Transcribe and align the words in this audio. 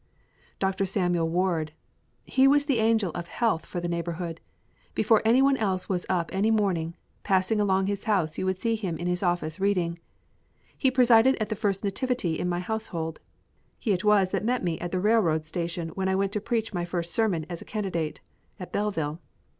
Dr. 0.57 0.87
Samuel 0.87 1.29
Ward! 1.29 1.73
He 2.25 2.47
was 2.47 2.65
the 2.65 2.79
angel 2.79 3.11
of 3.11 3.27
health 3.27 3.67
for 3.67 3.79
the 3.79 3.87
neighbourhood. 3.87 4.41
Before 4.95 5.21
anyone 5.23 5.57
else 5.57 5.89
was 5.89 6.07
up 6.09 6.33
any 6.33 6.49
morning, 6.49 6.95
passing 7.21 7.61
along 7.61 7.85
his 7.85 8.05
house 8.05 8.35
you 8.35 8.47
would 8.47 8.57
see 8.57 8.73
him 8.75 8.97
in 8.97 9.05
his 9.05 9.21
office 9.21 9.59
reading. 9.59 9.99
He 10.75 10.89
presided 10.89 11.35
at 11.35 11.49
the 11.49 11.55
first 11.55 11.83
nativity 11.83 12.39
in 12.39 12.49
my 12.49 12.61
household. 12.61 13.19
He 13.77 13.91
it 13.91 14.03
was 14.03 14.31
that 14.31 14.43
met 14.43 14.63
me 14.63 14.79
at 14.79 14.91
the 14.91 14.99
railroad 14.99 15.45
station 15.45 15.89
when 15.89 16.07
I 16.07 16.15
went 16.15 16.31
to 16.31 16.41
preach 16.41 16.73
my 16.73 16.83
first 16.83 17.13
sermon 17.13 17.45
as 17.47 17.61
candidate, 17.67 18.21
at 18.59 18.71
Belleville. 18.71 19.21